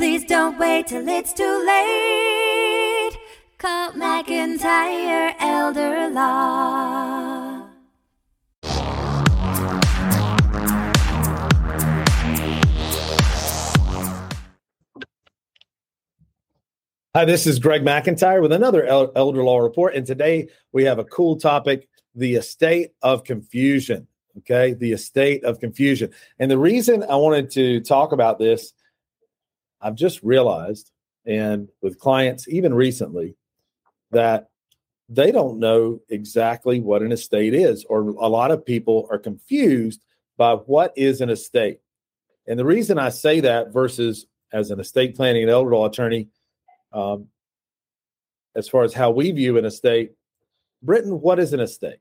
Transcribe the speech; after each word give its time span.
Please 0.00 0.24
don't 0.24 0.58
wait 0.58 0.86
till 0.86 1.06
it's 1.06 1.34
too 1.34 1.44
late. 1.66 3.18
Call 3.58 3.92
McIntyre 3.92 5.34
Elder 5.38 6.08
Law. 6.08 7.66
Hi, 17.14 17.26
this 17.26 17.46
is 17.46 17.58
Greg 17.58 17.84
McIntyre 17.84 18.40
with 18.40 18.52
another 18.52 18.86
Elder 18.86 19.44
Law 19.44 19.58
Report. 19.58 19.94
And 19.94 20.06
today 20.06 20.48
we 20.72 20.84
have 20.84 20.98
a 20.98 21.04
cool 21.04 21.36
topic 21.36 21.90
the 22.14 22.36
estate 22.36 22.92
of 23.02 23.24
confusion. 23.24 24.06
Okay, 24.38 24.72
the 24.72 24.92
estate 24.92 25.44
of 25.44 25.60
confusion. 25.60 26.10
And 26.38 26.50
the 26.50 26.56
reason 26.56 27.02
I 27.02 27.16
wanted 27.16 27.50
to 27.50 27.80
talk 27.80 28.12
about 28.12 28.38
this, 28.38 28.72
I've 29.80 29.94
just 29.94 30.22
realized, 30.22 30.90
and 31.26 31.68
with 31.80 31.98
clients 31.98 32.48
even 32.48 32.74
recently, 32.74 33.36
that 34.10 34.48
they 35.08 35.32
don't 35.32 35.58
know 35.58 36.00
exactly 36.08 36.80
what 36.80 37.02
an 37.02 37.12
estate 37.12 37.54
is, 37.54 37.84
or 37.84 38.00
a 38.00 38.28
lot 38.28 38.50
of 38.50 38.64
people 38.64 39.08
are 39.10 39.18
confused 39.18 40.04
by 40.36 40.54
what 40.54 40.92
is 40.96 41.20
an 41.20 41.30
estate. 41.30 41.80
And 42.46 42.58
the 42.58 42.64
reason 42.64 42.98
I 42.98 43.10
say 43.10 43.40
that 43.40 43.72
versus 43.72 44.26
as 44.52 44.70
an 44.70 44.80
estate 44.80 45.16
planning 45.16 45.42
and 45.42 45.50
elder 45.50 45.70
law 45.70 45.86
attorney, 45.86 46.28
um, 46.92 47.28
as 48.54 48.68
far 48.68 48.84
as 48.84 48.94
how 48.94 49.10
we 49.10 49.30
view 49.30 49.58
an 49.58 49.64
estate, 49.64 50.12
Britton, 50.82 51.20
what 51.20 51.38
is 51.38 51.52
an 51.52 51.60
estate? 51.60 51.98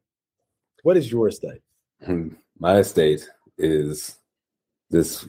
What 0.83 0.97
is 0.97 1.11
your 1.11 1.27
estate? 1.27 1.61
My 2.59 2.77
estate 2.77 3.29
is 3.57 4.17
this 4.89 5.27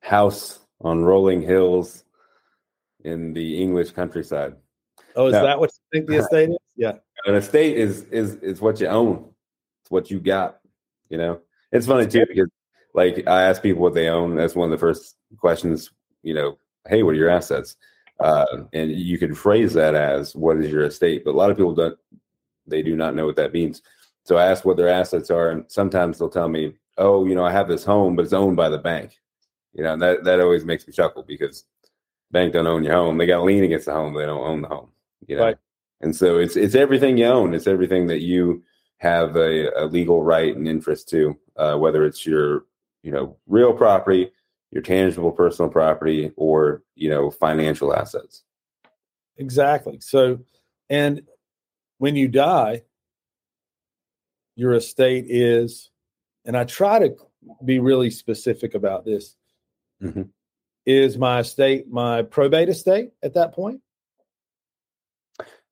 house 0.00 0.58
on 0.80 1.04
rolling 1.04 1.42
hills 1.42 2.04
in 3.04 3.32
the 3.32 3.60
English 3.62 3.90
countryside. 3.92 4.54
Oh, 5.16 5.26
is 5.26 5.32
No. 5.32 5.42
that 5.42 5.58
what 5.58 5.70
you 5.72 5.98
think 6.00 6.08
the 6.10 6.16
estate 6.18 6.50
is? 6.50 6.56
Yeah. 6.76 6.94
An 7.26 7.34
estate 7.34 7.76
is 7.76 8.04
is 8.04 8.36
is 8.36 8.62
what 8.62 8.80
you 8.80 8.86
own. 8.86 9.28
It's 9.82 9.90
what 9.90 10.10
you 10.10 10.18
got. 10.18 10.60
You 11.10 11.18
know, 11.18 11.40
it's 11.72 11.86
funny 11.86 12.06
too 12.06 12.24
because 12.26 12.48
like 12.94 13.26
I 13.28 13.42
ask 13.42 13.60
people 13.60 13.82
what 13.82 13.92
they 13.92 14.08
own. 14.08 14.34
That's 14.34 14.54
one 14.54 14.64
of 14.64 14.70
the 14.70 14.78
first 14.78 15.16
questions. 15.36 15.90
You 16.22 16.32
know, 16.32 16.58
hey, 16.88 17.02
what 17.02 17.10
are 17.10 17.18
your 17.18 17.28
assets? 17.28 17.76
Uh, 18.18 18.64
and 18.72 18.90
you 18.92 19.18
can 19.18 19.34
phrase 19.34 19.74
that 19.74 19.94
as 19.94 20.34
what 20.34 20.56
is 20.56 20.70
your 20.72 20.84
estate, 20.84 21.22
but 21.24 21.32
a 21.32 21.36
lot 21.36 21.50
of 21.50 21.56
people 21.58 21.74
don't. 21.74 21.98
They 22.66 22.80
do 22.82 22.96
not 22.96 23.14
know 23.14 23.26
what 23.26 23.36
that 23.36 23.52
means. 23.52 23.82
So 24.24 24.38
I 24.38 24.46
ask 24.46 24.64
what 24.64 24.78
their 24.78 24.88
assets 24.88 25.30
are, 25.30 25.50
and 25.50 25.64
sometimes 25.68 26.18
they'll 26.18 26.30
tell 26.30 26.48
me, 26.48 26.74
"Oh, 26.96 27.26
you 27.26 27.34
know, 27.34 27.44
I 27.44 27.50
have 27.52 27.68
this 27.68 27.84
home, 27.84 28.16
but 28.16 28.24
it's 28.24 28.32
owned 28.32 28.56
by 28.56 28.70
the 28.70 28.78
bank." 28.78 29.18
You 29.72 29.84
know, 29.84 29.96
that 29.98 30.24
that 30.24 30.40
always 30.40 30.64
makes 30.64 30.86
me 30.86 30.92
chuckle 30.92 31.22
because 31.22 31.64
bank 32.30 32.52
don't 32.52 32.66
own 32.66 32.84
your 32.84 32.94
home. 32.94 33.18
They 33.18 33.26
got 33.26 33.44
lien 33.44 33.64
against 33.64 33.86
the 33.86 33.92
home, 33.92 34.14
they 34.14 34.26
don't 34.26 34.46
own 34.46 34.62
the 34.62 34.68
home. 34.68 34.88
You 35.26 35.36
know, 35.36 35.44
Right. 35.44 35.56
and 36.00 36.14
so 36.14 36.38
it's 36.38 36.56
it's 36.56 36.74
everything 36.74 37.16
you 37.18 37.26
own. 37.26 37.54
It's 37.54 37.66
everything 37.66 38.06
that 38.08 38.20
you 38.20 38.62
have 38.98 39.36
a, 39.36 39.70
a 39.76 39.86
legal 39.86 40.22
right 40.22 40.54
and 40.54 40.68
interest 40.68 41.08
to, 41.08 41.36
uh, 41.56 41.76
whether 41.76 42.04
it's 42.04 42.26
your 42.26 42.64
you 43.02 43.12
know 43.12 43.36
real 43.46 43.72
property, 43.72 44.30
your 44.72 44.82
tangible 44.82 45.32
personal 45.32 45.70
property, 45.70 46.32
or 46.36 46.82
you 46.96 47.08
know 47.08 47.30
financial 47.30 47.94
assets. 47.94 48.44
Exactly. 49.36 49.98
So, 50.00 50.40
and 50.90 51.22
when 51.98 52.16
you 52.16 52.28
die, 52.28 52.82
your 54.56 54.74
estate 54.74 55.26
is, 55.28 55.90
and 56.44 56.56
I 56.56 56.64
try 56.64 56.98
to 56.98 57.16
be 57.64 57.78
really 57.78 58.10
specific 58.10 58.74
about 58.74 59.04
this. 59.04 59.36
Mhm. 60.02 60.30
Is 60.86 61.18
my 61.18 61.40
estate 61.40 61.88
my 61.90 62.22
probate 62.22 62.68
estate 62.68 63.12
at 63.22 63.34
that 63.34 63.52
point? 63.54 63.80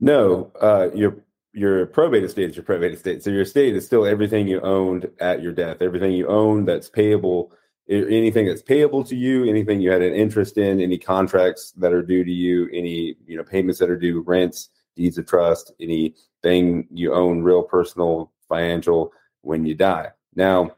No, 0.01 0.53
uh, 0.61 0.91
your 0.95 1.17
your 1.55 1.87
probate 1.87 2.25
estate 2.25 2.51
is 2.51 2.57
your 2.57 2.65
probate 2.65 2.93
estate. 2.93 3.23
So 3.23 3.31
your 3.31 3.43
estate 3.43 3.75
is 3.75 3.87
still 3.87 4.05
everything 4.05 4.47
you 4.47 4.61
owned 4.61 5.11
at 5.19 5.43
your 5.43 5.53
death, 5.53 5.83
everything 5.83 6.13
you 6.13 6.29
own 6.29 6.65
that's 6.65 6.89
payable, 6.89 7.53
anything 7.89 8.47
that's 8.47 8.63
payable 8.63 9.03
to 9.05 9.17
you, 9.17 9.45
anything 9.47 9.81
you 9.81 9.91
had 9.91 10.03
an 10.03 10.15
interest 10.15 10.59
in, 10.59 10.81
any 10.81 10.99
contracts 10.99 11.73
that 11.73 11.93
are 11.93 12.03
due 12.03 12.23
to 12.23 12.31
you, 12.31 12.69
any 12.73 13.17
you 13.27 13.37
know 13.37 13.43
payments 13.43 13.79
that 13.81 13.91
are 13.91 13.97
due, 13.99 14.21
rents, 14.21 14.71
deeds 14.95 15.19
of 15.19 15.27
trust, 15.27 15.73
anything 15.81 16.87
you 16.93 17.15
own, 17.15 17.43
real 17.43 17.63
personal, 17.63 18.31
financial, 18.49 19.13
when 19.41 19.65
you 19.65 19.75
die. 19.75 20.11
Now, 20.35 20.77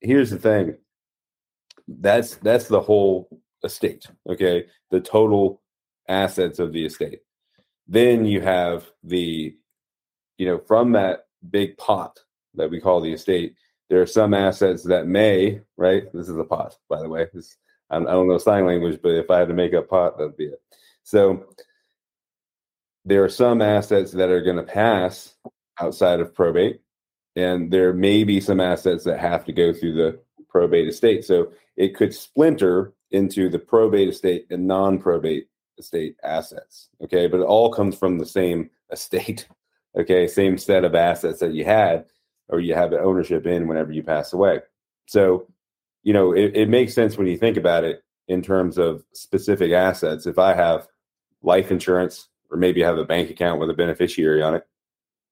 here's 0.00 0.30
the 0.30 0.38
thing. 0.38 0.76
That's 2.00 2.36
that's 2.36 2.68
the 2.68 2.80
whole 2.80 3.28
estate. 3.64 4.06
Okay, 4.28 4.66
the 4.90 5.00
total 5.00 5.62
assets 6.08 6.58
of 6.58 6.72
the 6.72 6.84
estate. 6.84 7.20
Then 7.88 8.24
you 8.24 8.40
have 8.40 8.90
the 9.02 9.56
you 10.38 10.46
know 10.46 10.58
from 10.58 10.92
that 10.92 11.26
big 11.50 11.76
pot 11.76 12.18
that 12.54 12.70
we 12.70 12.80
call 12.80 13.00
the 13.00 13.12
estate 13.12 13.56
there 13.92 14.00
are 14.00 14.06
some 14.06 14.32
assets 14.32 14.82
that 14.84 15.06
may 15.06 15.60
right? 15.76 16.04
This 16.14 16.28
is 16.28 16.38
a 16.38 16.44
pot 16.44 16.78
by 16.88 17.02
the 17.02 17.08
way. 17.08 17.26
I 17.90 17.98
don't 17.98 18.28
know 18.28 18.38
sign 18.38 18.64
language 18.64 19.00
but 19.02 19.12
if 19.12 19.30
i 19.30 19.38
had 19.38 19.48
to 19.48 19.54
make 19.54 19.74
a 19.74 19.82
pot 19.82 20.16
that'd 20.16 20.36
be 20.36 20.46
it. 20.46 20.62
So 21.02 21.44
there 23.04 23.22
are 23.22 23.28
some 23.28 23.60
assets 23.60 24.12
that 24.12 24.30
are 24.30 24.40
going 24.40 24.56
to 24.56 24.62
pass 24.62 25.34
outside 25.78 26.20
of 26.20 26.34
probate 26.34 26.80
and 27.36 27.70
there 27.70 27.92
may 27.92 28.24
be 28.24 28.40
some 28.40 28.60
assets 28.60 29.04
that 29.04 29.18
have 29.18 29.44
to 29.44 29.52
go 29.52 29.72
through 29.72 29.94
the 29.94 30.20
probate 30.52 30.86
estate 30.86 31.24
so 31.24 31.50
it 31.76 31.96
could 31.96 32.14
splinter 32.14 32.92
into 33.10 33.48
the 33.48 33.58
probate 33.58 34.08
estate 34.08 34.46
and 34.50 34.66
non-probate 34.66 35.48
estate 35.78 36.16
assets. 36.22 36.88
Okay. 37.02 37.26
But 37.26 37.40
it 37.40 37.46
all 37.46 37.72
comes 37.72 37.96
from 37.96 38.18
the 38.18 38.26
same 38.26 38.70
estate. 38.92 39.48
Okay. 39.98 40.28
Same 40.28 40.58
set 40.58 40.84
of 40.84 40.94
assets 40.94 41.40
that 41.40 41.54
you 41.54 41.64
had 41.64 42.04
or 42.48 42.60
you 42.60 42.74
have 42.74 42.92
ownership 42.92 43.46
in 43.46 43.66
whenever 43.66 43.92
you 43.92 44.02
pass 44.02 44.32
away. 44.32 44.60
So, 45.06 45.46
you 46.02 46.12
know, 46.12 46.32
it, 46.32 46.54
it 46.54 46.68
makes 46.68 46.94
sense 46.94 47.16
when 47.16 47.26
you 47.26 47.38
think 47.38 47.56
about 47.56 47.84
it 47.84 48.02
in 48.28 48.42
terms 48.42 48.78
of 48.78 49.04
specific 49.14 49.72
assets. 49.72 50.26
If 50.26 50.38
I 50.38 50.54
have 50.54 50.86
life 51.42 51.70
insurance 51.70 52.28
or 52.50 52.58
maybe 52.58 52.84
I 52.84 52.88
have 52.88 52.98
a 52.98 53.04
bank 53.04 53.30
account 53.30 53.60
with 53.60 53.70
a 53.70 53.74
beneficiary 53.74 54.42
on 54.42 54.54
it, 54.54 54.66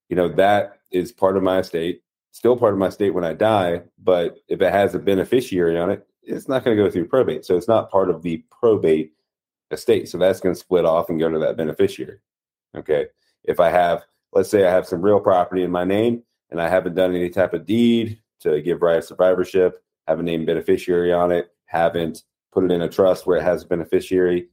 you 0.08 0.16
know, 0.16 0.28
that 0.28 0.78
is 0.90 1.12
part 1.12 1.36
of 1.36 1.42
my 1.42 1.58
estate, 1.58 2.02
still 2.32 2.56
part 2.56 2.72
of 2.72 2.78
my 2.78 2.88
state 2.88 3.10
when 3.10 3.24
I 3.24 3.34
die. 3.34 3.82
But 4.02 4.36
if 4.48 4.60
it 4.60 4.72
has 4.72 4.94
a 4.94 4.98
beneficiary 4.98 5.78
on 5.78 5.90
it, 5.90 6.06
it's 6.22 6.48
not 6.48 6.64
going 6.64 6.76
to 6.76 6.82
go 6.82 6.90
through 6.90 7.08
probate. 7.08 7.44
So 7.44 7.56
it's 7.56 7.68
not 7.68 7.90
part 7.90 8.10
of 8.10 8.22
the 8.22 8.44
probate 8.50 9.12
estate. 9.70 10.08
So 10.08 10.18
that's 10.18 10.40
going 10.40 10.54
to 10.54 10.60
split 10.60 10.84
off 10.84 11.08
and 11.08 11.18
go 11.18 11.30
to 11.30 11.38
that 11.38 11.56
beneficiary. 11.56 12.18
Okay. 12.76 13.06
If 13.44 13.58
I 13.60 13.70
have, 13.70 14.04
let's 14.32 14.50
say 14.50 14.66
I 14.66 14.70
have 14.70 14.86
some 14.86 15.02
real 15.02 15.20
property 15.20 15.62
in 15.62 15.70
my 15.70 15.84
name 15.84 16.22
and 16.50 16.60
I 16.60 16.68
haven't 16.68 16.94
done 16.94 17.14
any 17.14 17.30
type 17.30 17.54
of 17.54 17.66
deed 17.66 18.20
to 18.40 18.60
give 18.60 18.82
right 18.82 18.98
of 18.98 19.04
survivorship, 19.04 19.82
haven't 20.06 20.26
named 20.26 20.46
beneficiary 20.46 21.12
on 21.12 21.32
it, 21.32 21.50
haven't 21.66 22.22
put 22.52 22.64
it 22.64 22.72
in 22.72 22.82
a 22.82 22.88
trust 22.88 23.26
where 23.26 23.38
it 23.38 23.44
has 23.44 23.62
a 23.62 23.66
beneficiary, 23.66 24.48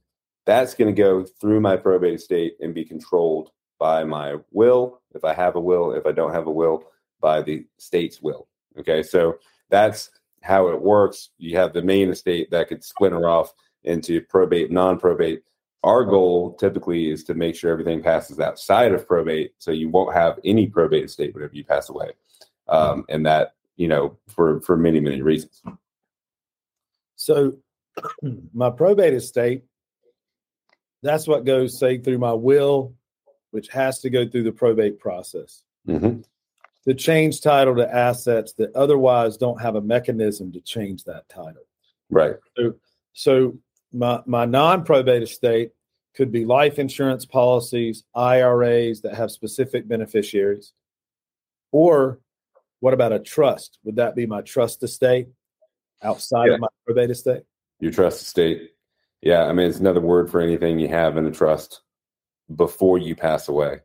that's 0.46 0.74
going 0.74 0.94
to 0.94 1.02
go 1.02 1.24
through 1.24 1.60
my 1.60 1.76
probate 1.76 2.14
estate 2.14 2.56
and 2.60 2.74
be 2.74 2.84
controlled 2.84 3.50
by 3.78 4.04
my 4.04 4.36
will. 4.50 5.00
If 5.14 5.24
I 5.24 5.34
have 5.34 5.56
a 5.56 5.60
will, 5.60 5.92
if 5.92 6.06
I 6.06 6.12
don't 6.12 6.32
have 6.32 6.46
a 6.46 6.50
will, 6.50 6.84
by 7.20 7.42
the 7.42 7.66
state's 7.78 8.22
will. 8.22 8.48
Okay. 8.78 9.02
So 9.02 9.38
that's 9.70 10.10
how 10.42 10.68
it 10.68 10.80
works. 10.80 11.30
You 11.38 11.56
have 11.56 11.72
the 11.72 11.82
main 11.82 12.10
estate 12.10 12.50
that 12.50 12.68
could 12.68 12.84
splinter 12.84 13.28
off 13.28 13.52
into 13.84 14.20
probate, 14.22 14.70
non-probate. 14.70 15.42
Our 15.84 16.04
goal 16.04 16.54
typically 16.54 17.10
is 17.10 17.24
to 17.24 17.34
make 17.34 17.54
sure 17.54 17.70
everything 17.70 18.02
passes 18.02 18.40
outside 18.40 18.92
of 18.92 19.06
probate, 19.06 19.52
so 19.58 19.70
you 19.70 19.88
won't 19.88 20.14
have 20.14 20.40
any 20.44 20.66
probate 20.66 21.04
estate 21.04 21.34
whenever 21.34 21.54
you 21.54 21.64
pass 21.64 21.88
away, 21.88 22.10
um, 22.66 23.04
and 23.08 23.24
that 23.26 23.54
you 23.76 23.86
know 23.86 24.16
for 24.26 24.60
for 24.60 24.76
many 24.76 24.98
many 24.98 25.22
reasons. 25.22 25.62
So, 27.14 27.58
my 28.52 28.70
probate 28.70 29.14
estate, 29.14 29.62
that's 31.02 31.28
what 31.28 31.44
goes, 31.44 31.78
say, 31.78 31.98
through 31.98 32.18
my 32.18 32.32
will, 32.32 32.94
which 33.52 33.68
has 33.68 34.00
to 34.00 34.10
go 34.10 34.26
through 34.28 34.42
the 34.44 34.52
probate 34.52 34.98
process 34.98 35.62
hmm 35.86 36.20
to 36.88 36.94
change 36.94 37.42
title 37.42 37.76
to 37.76 37.94
assets 37.94 38.54
that 38.54 38.74
otherwise 38.74 39.36
don't 39.36 39.60
have 39.60 39.74
a 39.74 39.80
mechanism 39.80 40.50
to 40.50 40.60
change 40.62 41.04
that 41.04 41.28
title. 41.28 41.66
Right. 42.08 42.36
So 43.12 43.58
my 43.92 44.22
my 44.24 44.46
non-probate 44.46 45.22
estate 45.22 45.72
could 46.14 46.32
be 46.32 46.46
life 46.46 46.78
insurance 46.78 47.26
policies, 47.26 48.04
IRAs 48.14 49.02
that 49.02 49.14
have 49.14 49.30
specific 49.30 49.86
beneficiaries. 49.86 50.72
Or 51.72 52.20
what 52.80 52.94
about 52.94 53.12
a 53.12 53.18
trust? 53.18 53.78
Would 53.84 53.96
that 53.96 54.16
be 54.16 54.24
my 54.24 54.40
trust 54.40 54.82
estate 54.82 55.28
outside 56.02 56.46
Yeah. 56.46 56.54
of 56.54 56.60
my 56.60 56.68
probate 56.86 57.10
estate? 57.10 57.42
Your 57.80 57.92
trust 57.92 58.22
estate. 58.22 58.72
Yeah, 59.20 59.44
I 59.44 59.52
mean 59.52 59.68
it's 59.68 59.78
another 59.78 60.00
word 60.00 60.30
for 60.30 60.40
anything 60.40 60.78
you 60.78 60.88
have 60.88 61.18
in 61.18 61.26
a 61.26 61.30
trust 61.30 61.82
before 62.56 62.96
you 62.96 63.14
pass 63.14 63.48
away. 63.48 63.80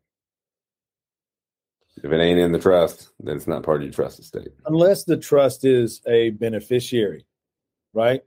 If 1.98 2.12
it 2.12 2.20
ain't 2.20 2.40
in 2.40 2.52
the 2.52 2.60
trust, 2.60 3.10
then 3.20 3.38
it's 3.38 3.48
not 3.48 3.64
part 3.64 3.78
of 3.78 3.84
your 3.84 3.94
trust 3.94 4.20
estate. 4.20 4.50
Unless 4.66 5.04
the 5.04 5.18
trust 5.18 5.64
is 5.64 6.02
a 6.08 6.32
beneficiary, 6.32 7.26
right? 7.94 8.22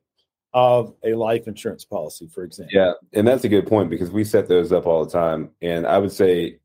of 0.57 0.95
a 1.05 1.13
life 1.13 1.47
insurance 1.47 1.85
policy, 1.85 2.27
for 2.27 2.43
example. 2.43 2.73
Yeah, 2.75 2.93
and 3.13 3.29
that's 3.29 3.45
a 3.45 3.49
good 3.49 3.67
point 3.67 3.91
because 3.91 4.11
we 4.11 4.25
set 4.25 4.49
those 4.49 4.73
up 4.73 4.87
all 4.87 5.05
the 5.05 5.11
time, 5.11 5.51
and 5.61 5.87
I 5.87 5.99
would 5.99 6.13
say 6.13 6.59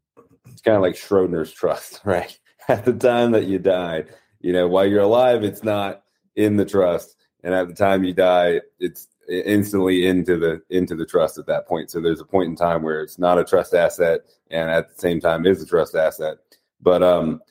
it's 0.48 0.62
kind 0.62 0.78
of 0.78 0.82
like 0.82 0.96
Schrodinger's 0.96 1.52
trust, 1.52 2.00
right? 2.06 2.40
At 2.70 2.86
the 2.86 2.94
time 2.94 3.32
that 3.32 3.48
you 3.48 3.60
die, 3.60 4.06
you 4.40 4.54
know, 4.54 4.70
while 4.70 4.86
you're 4.86 5.02
alive, 5.02 5.44
it's 5.44 5.62
not 5.62 6.04
in 6.38 6.56
the 6.56 6.64
trust, 6.64 7.18
and 7.44 7.54
at 7.54 7.68
the 7.68 7.74
time 7.74 8.06
you 8.06 8.14
die, 8.14 8.62
it's 8.80 9.10
instantly 9.28 10.08
into 10.08 10.38
the 10.38 10.62
into 10.70 10.96
the 10.96 11.06
trust 11.06 11.38
at 11.38 11.48
that 11.48 11.68
point. 11.68 11.92
So 11.92 12.00
there's 12.00 12.22
a 12.22 12.26
point 12.26 12.48
in 12.48 12.56
time 12.56 12.84
where 12.84 13.02
it's 13.02 13.20
not 13.20 13.40
a 13.40 13.44
trust 13.44 13.74
asset, 13.74 14.22
and 14.50 14.70
at 14.72 14.88
the 14.88 15.02
same 15.02 15.20
time 15.20 15.46
is 15.46 15.62
a 15.62 15.66
trust 15.66 15.96
asset. 15.96 16.38
But 16.82 17.04
um, 17.04 17.42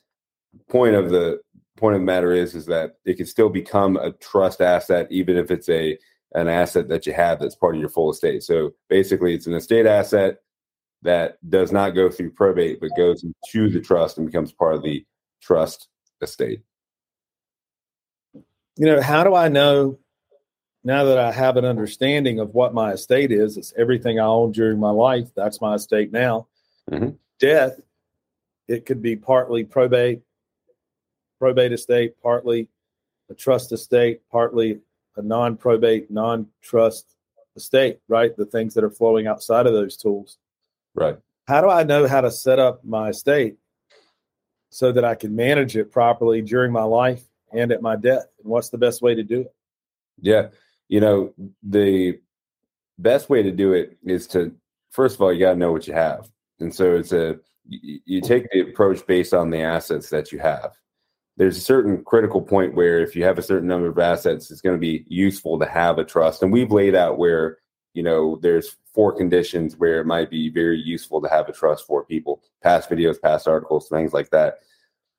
point 0.68 0.94
of 0.94 1.10
the 1.10 1.40
point 1.76 1.94
of 1.94 2.00
the 2.02 2.06
matter 2.06 2.32
is 2.32 2.54
is 2.54 2.66
that 2.66 2.96
it 3.04 3.16
can 3.16 3.26
still 3.26 3.48
become 3.48 3.96
a 3.96 4.12
trust 4.12 4.60
asset 4.60 5.06
even 5.10 5.36
if 5.36 5.50
it's 5.50 5.68
a 5.68 5.98
an 6.34 6.46
asset 6.46 6.88
that 6.88 7.06
you 7.06 7.12
have 7.12 7.40
that's 7.40 7.56
part 7.56 7.74
of 7.74 7.80
your 7.80 7.88
full 7.88 8.10
estate. 8.10 8.42
So 8.42 8.70
basically, 8.88 9.34
it's 9.34 9.46
an 9.46 9.54
estate 9.54 9.86
asset 9.86 10.38
that 11.02 11.38
does 11.48 11.72
not 11.72 11.90
go 11.90 12.10
through 12.10 12.32
probate 12.32 12.80
but 12.80 12.90
goes 12.96 13.24
into 13.24 13.70
the 13.70 13.80
trust 13.80 14.18
and 14.18 14.26
becomes 14.26 14.52
part 14.52 14.74
of 14.74 14.82
the 14.82 15.04
trust 15.40 15.88
estate. 16.22 16.60
You 18.76 18.86
know, 18.86 19.00
how 19.00 19.24
do 19.24 19.34
I 19.34 19.48
know 19.48 19.98
now 20.84 21.04
that 21.04 21.18
I 21.18 21.32
have 21.32 21.56
an 21.56 21.64
understanding 21.64 22.38
of 22.38 22.54
what 22.54 22.74
my 22.74 22.92
estate 22.92 23.32
is? 23.32 23.56
It's 23.56 23.72
everything 23.76 24.20
I 24.20 24.24
owned 24.24 24.54
during 24.54 24.78
my 24.78 24.90
life. 24.90 25.28
That's 25.34 25.60
my 25.60 25.74
estate 25.74 26.12
now. 26.12 26.46
Mm-hmm. 26.90 27.10
Death, 27.38 27.80
it 28.70 28.86
could 28.86 29.02
be 29.02 29.16
partly 29.16 29.64
probate, 29.64 30.22
probate 31.40 31.72
estate, 31.72 32.14
partly 32.22 32.68
a 33.28 33.34
trust 33.34 33.72
estate, 33.72 34.20
partly 34.30 34.78
a 35.16 35.22
non 35.22 35.56
probate, 35.56 36.08
non 36.08 36.46
trust 36.62 37.16
estate, 37.56 37.98
right? 38.06 38.36
The 38.36 38.46
things 38.46 38.74
that 38.74 38.84
are 38.84 38.90
flowing 38.90 39.26
outside 39.26 39.66
of 39.66 39.72
those 39.72 39.96
tools. 39.96 40.38
Right. 40.94 41.18
How 41.48 41.60
do 41.60 41.68
I 41.68 41.82
know 41.82 42.06
how 42.06 42.20
to 42.20 42.30
set 42.30 42.60
up 42.60 42.84
my 42.84 43.08
estate 43.08 43.56
so 44.68 44.92
that 44.92 45.04
I 45.04 45.16
can 45.16 45.34
manage 45.34 45.76
it 45.76 45.90
properly 45.90 46.40
during 46.40 46.70
my 46.70 46.84
life 46.84 47.24
and 47.52 47.72
at 47.72 47.82
my 47.82 47.96
death? 47.96 48.26
And 48.38 48.52
what's 48.52 48.68
the 48.68 48.78
best 48.78 49.02
way 49.02 49.16
to 49.16 49.24
do 49.24 49.40
it? 49.40 49.54
Yeah. 50.20 50.48
You 50.86 51.00
know, 51.00 51.34
the 51.64 52.20
best 52.98 53.28
way 53.28 53.42
to 53.42 53.50
do 53.50 53.72
it 53.72 53.98
is 54.04 54.28
to, 54.28 54.54
first 54.90 55.16
of 55.16 55.22
all, 55.22 55.32
you 55.32 55.40
got 55.40 55.54
to 55.54 55.58
know 55.58 55.72
what 55.72 55.88
you 55.88 55.94
have. 55.94 56.30
And 56.60 56.72
so 56.72 56.94
it's 56.94 57.12
a, 57.12 57.40
you, 57.70 58.20
take 58.20 58.50
the 58.50 58.60
approach 58.60 59.06
based 59.06 59.32
on 59.32 59.50
the 59.50 59.60
assets 59.60 60.10
that 60.10 60.32
you 60.32 60.38
have 60.38 60.76
there's 61.40 61.56
a 61.56 61.62
certain 61.62 62.04
critical 62.04 62.42
point 62.42 62.74
where 62.74 63.00
if 63.00 63.16
you 63.16 63.24
have 63.24 63.38
a 63.38 63.42
certain 63.42 63.66
number 63.66 63.88
of 63.88 63.98
assets, 63.98 64.50
it's 64.50 64.60
going 64.60 64.76
to 64.76 64.80
be 64.80 65.06
useful 65.08 65.58
to 65.58 65.64
have 65.64 65.96
a 65.96 66.04
trust. 66.04 66.42
And 66.42 66.52
we've 66.52 66.70
laid 66.70 66.94
out 66.94 67.16
where, 67.16 67.56
you 67.94 68.02
know, 68.02 68.38
there's 68.42 68.76
four 68.92 69.16
conditions 69.16 69.74
where 69.78 70.00
it 70.00 70.04
might 70.04 70.28
be 70.28 70.50
very 70.50 70.78
useful 70.78 71.22
to 71.22 71.30
have 71.30 71.48
a 71.48 71.52
trust 71.52 71.86
for 71.86 72.04
people, 72.04 72.42
past 72.62 72.90
videos, 72.90 73.18
past 73.18 73.48
articles, 73.48 73.88
things 73.88 74.12
like 74.12 74.28
that. 74.28 74.58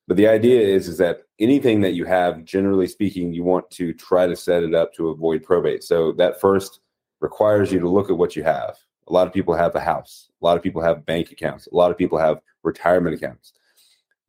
But 0.06 0.16
the 0.16 0.28
idea 0.28 0.60
is, 0.60 0.86
is 0.86 0.98
that 0.98 1.22
anything 1.40 1.80
that 1.80 1.94
you 1.94 2.04
have, 2.04 2.44
generally 2.44 2.86
speaking, 2.86 3.32
you 3.32 3.42
want 3.42 3.68
to 3.72 3.92
try 3.92 4.28
to 4.28 4.36
set 4.36 4.62
it 4.62 4.76
up 4.76 4.94
to 4.94 5.08
avoid 5.08 5.42
probate. 5.42 5.82
So 5.82 6.12
that 6.12 6.40
first 6.40 6.78
requires 7.20 7.72
you 7.72 7.80
to 7.80 7.88
look 7.88 8.10
at 8.10 8.16
what 8.16 8.36
you 8.36 8.44
have. 8.44 8.76
A 9.08 9.12
lot 9.12 9.26
of 9.26 9.32
people 9.32 9.54
have 9.54 9.74
a 9.74 9.80
house. 9.80 10.28
A 10.40 10.44
lot 10.44 10.56
of 10.56 10.62
people 10.62 10.82
have 10.82 11.06
bank 11.06 11.32
accounts. 11.32 11.66
A 11.66 11.74
lot 11.74 11.90
of 11.90 11.98
people 11.98 12.18
have 12.18 12.40
retirement 12.62 13.14
accounts 13.14 13.52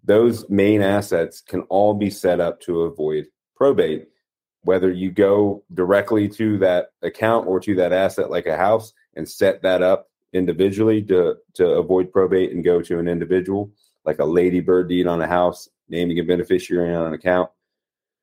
those 0.04 0.50
main 0.50 0.82
assets 0.82 1.42
can 1.42 1.62
all 1.64 1.94
be 1.94 2.10
set 2.10 2.40
up 2.40 2.60
to 2.62 2.82
avoid 2.82 3.26
probate 3.56 4.08
whether 4.64 4.92
you 4.92 5.12
go 5.12 5.62
directly 5.74 6.28
to 6.28 6.58
that 6.58 6.92
account 7.02 7.48
or 7.48 7.60
to 7.60 7.76
that 7.76 7.92
asset 7.92 8.30
like 8.30 8.46
a 8.46 8.58
house 8.58 8.94
and 9.16 9.28
set 9.28 9.62
that 9.62 9.82
up 9.82 10.10
individually 10.34 11.02
to 11.02 11.36
to 11.54 11.66
avoid 11.66 12.12
probate 12.12 12.52
and 12.52 12.64
go 12.64 12.82
to 12.82 13.00
an 13.00 13.08
individual 13.08 13.72
like 14.06 14.20
a 14.20 14.26
ladybird 14.26 14.90
deed 14.90 15.08
on 15.08 15.22
a 15.22 15.28
house 15.28 15.70
naming 15.90 16.20
a 16.20 16.24
beneficiary 16.24 16.94
on 16.94 17.08
an 17.08 17.14
account 17.14 17.50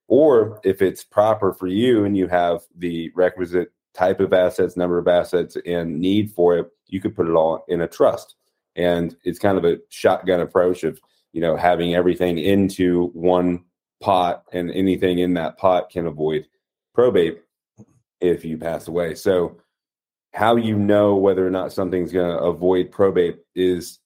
or 0.08 0.60
if 0.64 0.82
it's 0.82 1.04
proper 1.04 1.52
for 1.52 1.68
you 1.68 2.04
and 2.04 2.16
you 2.16 2.26
have 2.26 2.60
the 2.76 3.10
requisite 3.14 3.72
type 3.94 4.20
of 4.20 4.32
assets 4.32 4.76
number 4.76 4.98
of 4.98 5.08
assets 5.08 5.56
and 5.66 6.00
need 6.00 6.30
for 6.30 6.56
it 6.56 6.66
you 6.86 7.00
could 7.00 7.14
put 7.14 7.28
it 7.28 7.34
all 7.34 7.64
in 7.68 7.80
a 7.80 7.88
trust 7.88 8.36
and 8.76 9.16
it's 9.24 9.38
kind 9.38 9.58
of 9.58 9.64
a 9.64 9.78
shotgun 9.88 10.40
approach 10.40 10.84
of 10.84 11.00
you 11.32 11.40
know, 11.40 11.56
having 11.56 11.94
everything 11.94 12.38
into 12.38 13.06
one 13.08 13.64
pot 14.00 14.44
and 14.52 14.70
anything 14.72 15.18
in 15.18 15.34
that 15.34 15.58
pot 15.58 15.90
can 15.90 16.06
avoid 16.06 16.46
probate 16.94 17.40
if 18.20 18.44
you 18.44 18.58
pass 18.58 18.88
away. 18.88 19.14
So, 19.14 19.58
how 20.32 20.54
you 20.56 20.78
know 20.78 21.16
whether 21.16 21.44
or 21.44 21.50
not 21.50 21.72
something's 21.72 22.12
going 22.12 22.30
to 22.30 22.42
avoid 22.42 22.92
probate 22.92 23.38
is 23.56 23.98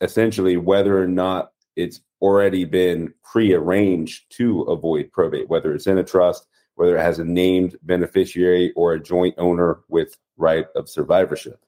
essentially 0.00 0.56
whether 0.56 1.02
or 1.02 1.08
not 1.08 1.50
it's 1.74 2.00
already 2.20 2.64
been 2.64 3.12
prearranged 3.24 4.24
to 4.30 4.62
avoid 4.62 5.10
probate, 5.10 5.48
whether 5.48 5.74
it's 5.74 5.88
in 5.88 5.98
a 5.98 6.04
trust, 6.04 6.46
whether 6.74 6.96
it 6.96 7.02
has 7.02 7.18
a 7.18 7.24
named 7.24 7.76
beneficiary 7.82 8.72
or 8.72 8.92
a 8.92 9.00
joint 9.00 9.34
owner 9.38 9.80
with 9.88 10.16
right 10.36 10.66
of 10.74 10.88
survivorship. 10.88 11.60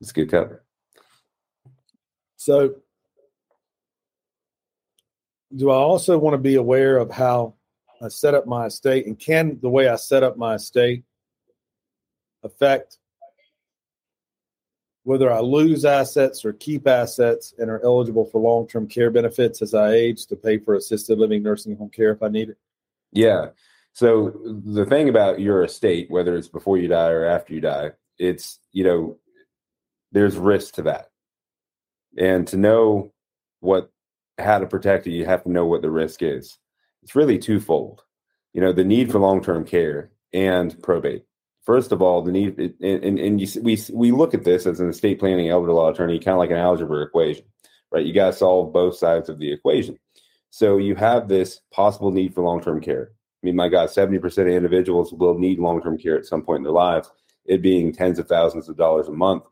It's 0.00 0.12
good 0.12 0.30
cover. 0.30 0.64
So, 2.36 2.76
do 5.56 5.70
I 5.70 5.74
also 5.74 6.18
want 6.18 6.34
to 6.34 6.38
be 6.38 6.54
aware 6.54 6.98
of 6.98 7.10
how 7.10 7.54
I 8.00 8.08
set 8.08 8.34
up 8.34 8.46
my 8.46 8.66
estate, 8.66 9.06
and 9.06 9.18
can 9.18 9.58
the 9.60 9.68
way 9.68 9.88
I 9.88 9.96
set 9.96 10.22
up 10.22 10.36
my 10.36 10.54
estate 10.54 11.04
affect 12.44 12.98
whether 15.02 15.32
I 15.32 15.40
lose 15.40 15.84
assets 15.84 16.44
or 16.44 16.52
keep 16.52 16.86
assets 16.86 17.54
and 17.58 17.70
are 17.70 17.82
eligible 17.82 18.26
for 18.26 18.40
long 18.40 18.68
term 18.68 18.86
care 18.86 19.10
benefits 19.10 19.62
as 19.62 19.74
I 19.74 19.92
age 19.92 20.26
to 20.26 20.36
pay 20.36 20.58
for 20.58 20.74
assisted 20.74 21.18
living 21.18 21.42
nursing 21.42 21.76
home 21.76 21.90
care 21.90 22.12
if 22.12 22.22
I 22.22 22.28
need 22.28 22.50
it? 22.50 22.58
Yeah. 23.12 23.46
So 23.92 24.32
the 24.64 24.86
thing 24.86 25.08
about 25.08 25.40
your 25.40 25.64
estate, 25.64 26.10
whether 26.10 26.36
it's 26.36 26.48
before 26.48 26.78
you 26.78 26.88
die 26.88 27.10
or 27.10 27.24
after 27.24 27.52
you 27.52 27.60
die, 27.60 27.92
it's, 28.18 28.58
you 28.72 28.84
know, 28.84 29.16
there's 30.12 30.36
risk 30.36 30.74
to 30.74 30.82
that. 30.82 31.10
And 32.16 32.46
to 32.48 32.56
know 32.56 33.12
what 33.60 33.90
how 34.38 34.58
to 34.58 34.66
protect 34.66 35.06
it, 35.06 35.12
you 35.12 35.26
have 35.26 35.42
to 35.42 35.50
know 35.50 35.66
what 35.66 35.82
the 35.82 35.90
risk 35.90 36.22
is. 36.22 36.58
It's 37.02 37.16
really 37.16 37.38
twofold. 37.38 38.02
You 38.54 38.60
know, 38.60 38.72
the 38.72 38.84
need 38.84 39.10
for 39.10 39.18
long-term 39.18 39.64
care 39.64 40.10
and 40.32 40.80
probate. 40.82 41.24
First 41.64 41.92
of 41.92 42.00
all, 42.00 42.22
the 42.22 42.32
need, 42.32 42.58
and, 42.58 43.04
and, 43.04 43.18
and 43.18 43.40
you, 43.40 43.62
we 43.62 43.78
we 43.92 44.10
look 44.10 44.32
at 44.32 44.44
this 44.44 44.66
as 44.66 44.80
an 44.80 44.88
estate 44.88 45.18
planning 45.18 45.48
elder 45.48 45.72
law 45.72 45.90
attorney, 45.90 46.18
kind 46.18 46.34
of 46.34 46.38
like 46.38 46.50
an 46.50 46.56
algebra 46.56 47.02
equation, 47.02 47.44
right? 47.92 48.06
You 48.06 48.14
got 48.14 48.28
to 48.28 48.32
solve 48.32 48.72
both 48.72 48.96
sides 48.96 49.28
of 49.28 49.38
the 49.38 49.52
equation. 49.52 49.98
So 50.50 50.78
you 50.78 50.94
have 50.94 51.28
this 51.28 51.60
possible 51.70 52.10
need 52.10 52.34
for 52.34 52.42
long-term 52.42 52.80
care. 52.80 53.10
I 53.12 53.46
mean, 53.46 53.56
my 53.56 53.68
God, 53.68 53.90
seventy 53.90 54.18
percent 54.18 54.48
of 54.48 54.54
individuals 54.54 55.12
will 55.12 55.38
need 55.38 55.58
long-term 55.58 55.98
care 55.98 56.16
at 56.16 56.26
some 56.26 56.42
point 56.42 56.58
in 56.58 56.64
their 56.64 56.72
lives. 56.72 57.10
It 57.44 57.62
being 57.62 57.92
tens 57.92 58.18
of 58.18 58.28
thousands 58.28 58.68
of 58.68 58.76
dollars 58.76 59.08
a 59.08 59.12
month 59.12 59.44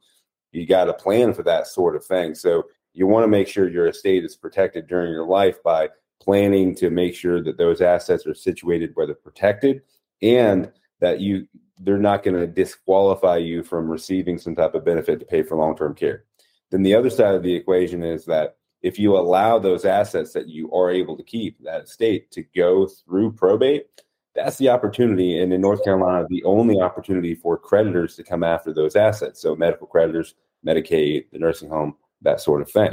you 0.56 0.66
got 0.66 0.86
to 0.86 0.94
plan 0.94 1.34
for 1.34 1.42
that 1.44 1.66
sort 1.66 1.96
of 1.96 2.04
thing. 2.04 2.34
So 2.34 2.64
you 2.94 3.06
want 3.06 3.24
to 3.24 3.28
make 3.28 3.46
sure 3.46 3.68
your 3.68 3.88
estate 3.88 4.24
is 4.24 4.36
protected 4.36 4.86
during 4.86 5.12
your 5.12 5.26
life 5.26 5.62
by 5.62 5.90
planning 6.20 6.74
to 6.76 6.88
make 6.90 7.14
sure 7.14 7.42
that 7.42 7.58
those 7.58 7.80
assets 7.80 8.26
are 8.26 8.34
situated 8.34 8.92
where 8.94 9.06
they're 9.06 9.14
protected 9.14 9.82
and 10.22 10.72
that 11.00 11.20
you 11.20 11.46
they're 11.80 11.98
not 11.98 12.22
going 12.22 12.38
to 12.38 12.46
disqualify 12.46 13.36
you 13.36 13.62
from 13.62 13.86
receiving 13.86 14.38
some 14.38 14.56
type 14.56 14.74
of 14.74 14.82
benefit 14.82 15.20
to 15.20 15.26
pay 15.26 15.42
for 15.42 15.58
long-term 15.58 15.94
care. 15.94 16.24
Then 16.70 16.82
the 16.82 16.94
other 16.94 17.10
side 17.10 17.34
of 17.34 17.42
the 17.42 17.54
equation 17.54 18.02
is 18.02 18.24
that 18.24 18.56
if 18.86 19.00
you 19.00 19.16
allow 19.16 19.58
those 19.58 19.84
assets 19.84 20.32
that 20.32 20.46
you 20.46 20.70
are 20.70 20.92
able 20.92 21.16
to 21.16 21.22
keep 21.24 21.58
that 21.64 21.82
estate 21.82 22.30
to 22.30 22.44
go 22.54 22.86
through 22.86 23.32
probate, 23.32 23.86
that's 24.32 24.58
the 24.58 24.68
opportunity. 24.68 25.42
And 25.42 25.52
in 25.52 25.60
North 25.60 25.82
Carolina, 25.82 26.24
the 26.30 26.44
only 26.44 26.80
opportunity 26.80 27.34
for 27.34 27.58
creditors 27.58 28.14
to 28.14 28.22
come 28.22 28.44
after 28.44 28.72
those 28.72 28.94
assets. 28.94 29.42
So 29.42 29.56
medical 29.56 29.88
creditors, 29.88 30.36
Medicaid, 30.64 31.24
the 31.32 31.38
nursing 31.40 31.68
home, 31.68 31.96
that 32.22 32.40
sort 32.40 32.62
of 32.62 32.70
thing. 32.70 32.92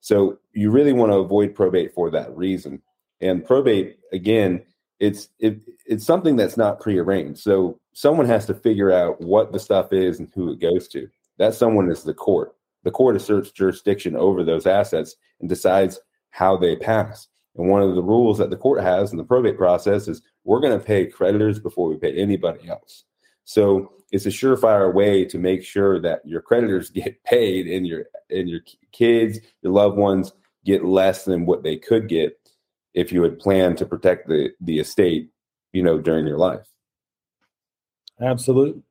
So 0.00 0.40
you 0.52 0.72
really 0.72 0.92
want 0.92 1.12
to 1.12 1.18
avoid 1.18 1.54
probate 1.54 1.94
for 1.94 2.10
that 2.10 2.36
reason. 2.36 2.82
And 3.20 3.44
probate, 3.44 4.00
again, 4.12 4.64
it's 4.98 5.28
it, 5.38 5.60
it's 5.86 6.04
something 6.04 6.34
that's 6.34 6.56
not 6.56 6.80
prearranged. 6.80 7.38
So 7.38 7.78
someone 7.92 8.26
has 8.26 8.46
to 8.46 8.54
figure 8.54 8.90
out 8.90 9.20
what 9.20 9.52
the 9.52 9.60
stuff 9.60 9.92
is 9.92 10.18
and 10.18 10.28
who 10.34 10.50
it 10.50 10.60
goes 10.60 10.88
to. 10.88 11.08
That 11.38 11.54
someone 11.54 11.88
is 11.88 12.02
the 12.02 12.14
court. 12.14 12.56
The 12.84 12.90
court 12.90 13.16
asserts 13.16 13.50
jurisdiction 13.50 14.16
over 14.16 14.42
those 14.42 14.66
assets 14.66 15.16
and 15.40 15.48
decides 15.48 16.00
how 16.30 16.56
they 16.56 16.76
pass. 16.76 17.28
And 17.56 17.68
one 17.68 17.82
of 17.82 17.94
the 17.94 18.02
rules 18.02 18.38
that 18.38 18.50
the 18.50 18.56
court 18.56 18.82
has 18.82 19.10
in 19.10 19.18
the 19.18 19.24
probate 19.24 19.58
process 19.58 20.08
is 20.08 20.22
we're 20.44 20.60
going 20.60 20.78
to 20.78 20.84
pay 20.84 21.06
creditors 21.06 21.58
before 21.58 21.88
we 21.88 21.96
pay 21.96 22.16
anybody 22.16 22.68
else. 22.68 23.04
So 23.44 23.92
it's 24.12 24.26
a 24.26 24.30
surefire 24.30 24.92
way 24.92 25.24
to 25.24 25.38
make 25.38 25.64
sure 25.64 26.00
that 26.00 26.24
your 26.24 26.40
creditors 26.40 26.90
get 26.94 27.22
paid 27.24 27.66
and 27.66 27.86
your 27.86 28.06
and 28.30 28.48
your 28.48 28.60
kids, 28.92 29.40
your 29.62 29.72
loved 29.72 29.96
ones 29.96 30.32
get 30.64 30.84
less 30.84 31.24
than 31.24 31.46
what 31.46 31.62
they 31.62 31.76
could 31.76 32.08
get 32.08 32.36
if 32.94 33.12
you 33.12 33.22
had 33.22 33.38
planned 33.38 33.78
to 33.78 33.86
protect 33.86 34.28
the 34.28 34.50
the 34.60 34.78
estate, 34.78 35.30
you 35.72 35.82
know, 35.82 35.98
during 35.98 36.26
your 36.26 36.38
life. 36.38 36.66
Absolutely. 38.20 38.82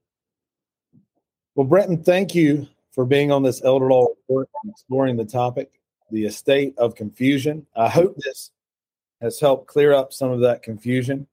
Well, 1.55 1.67
Brenton, 1.67 2.03
thank 2.03 2.33
you 2.35 2.67
for 2.91 3.05
being 3.05 3.31
on 3.31 3.43
this 3.43 3.63
elder 3.63 3.89
law 3.89 4.07
report 4.07 4.49
and 4.63 4.71
exploring 4.71 5.17
the 5.17 5.25
topic, 5.25 5.79
the 6.11 6.25
estate 6.25 6.73
of 6.77 6.95
confusion. 6.95 7.65
I 7.75 7.89
hope 7.89 8.15
this 8.17 8.51
has 9.21 9.39
helped 9.39 9.67
clear 9.67 9.93
up 9.93 10.13
some 10.13 10.31
of 10.31 10.41
that 10.41 10.63
confusion. 10.63 11.27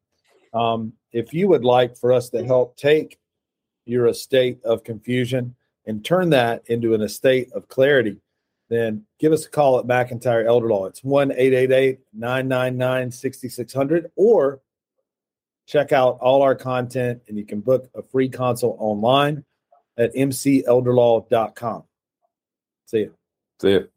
Um, 0.52 0.92
if 1.12 1.32
you 1.32 1.48
would 1.48 1.64
like 1.64 1.96
for 1.96 2.12
us 2.12 2.28
to 2.30 2.44
help 2.44 2.76
take 2.76 3.18
your 3.84 4.06
estate 4.08 4.58
of 4.64 4.84
confusion 4.84 5.54
and 5.86 6.04
turn 6.04 6.30
that 6.30 6.62
into 6.66 6.94
an 6.94 7.02
estate 7.02 7.52
of 7.52 7.68
clarity, 7.68 8.20
then 8.68 9.04
give 9.20 9.32
us 9.32 9.46
a 9.46 9.50
call 9.50 9.78
at 9.78 9.86
McIntyre 9.86 10.44
Elder 10.44 10.68
Law. 10.68 10.86
It's 10.86 11.04
1 11.04 11.28
999 11.28 13.10
6600 13.10 14.10
or 14.16 14.60
check 15.66 15.92
out 15.92 16.18
all 16.20 16.42
our 16.42 16.54
content 16.54 17.22
and 17.28 17.36
you 17.36 17.44
can 17.44 17.60
book 17.60 17.88
a 17.94 18.02
free 18.02 18.28
consult 18.28 18.76
online 18.78 19.44
at 19.98 20.14
mcelderlaw.com. 20.14 21.84
See 22.86 22.98
you. 22.98 23.14
See 23.60 23.70
you. 23.70 23.88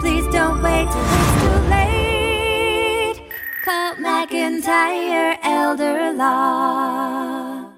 Please 0.00 0.26
don't 0.28 0.62
wait 0.62 0.86
till 0.90 1.02
it's 1.02 1.42
too 1.42 1.58
late. 1.70 3.20
Call 3.64 3.94
McIntyre 3.94 5.38
Elder 5.42 6.12
Law. 6.12 7.72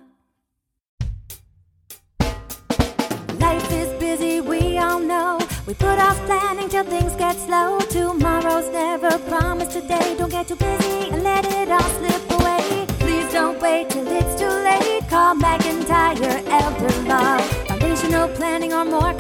Life 3.39 3.73
is 3.73 3.89
busy, 4.01 4.41
we 4.41 4.77
all 4.79 4.99
know. 4.99 5.39
We 5.67 5.75
put 5.75 5.99
off 5.99 6.17
planning 6.27 6.69
till 6.69 6.85
things 6.85 7.15
get 7.15 7.37
slow. 7.37 7.79
Tomorrow's 7.91 8.69
never 8.73 9.17
promised 9.29 9.71
today. 9.71 10.17
Don't 10.19 10.31
get 10.31 10.49
too 10.49 10.57
busy 10.57 11.11
and 11.11 11.23
let 11.23 11.45
it 11.47 11.71
all 11.71 11.81
slip 11.81 12.31
away. 12.41 12.87
Please 12.99 13.33
don't 13.33 13.61
wait 13.63 13.89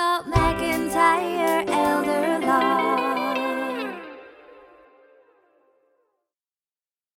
felt 0.00 0.26
McIntyre 0.28 1.69